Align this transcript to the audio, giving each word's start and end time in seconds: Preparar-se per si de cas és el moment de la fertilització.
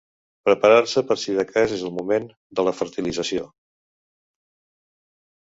Preparar-se 0.47 1.03
per 1.11 1.17
si 1.23 1.35
de 1.41 1.45
cas 1.49 1.75
és 1.75 1.83
el 1.89 1.93
moment 1.99 2.25
de 2.61 2.65
la 2.69 2.73
fertilització. 2.79 3.47